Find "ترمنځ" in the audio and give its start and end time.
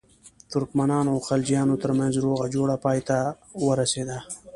1.83-2.13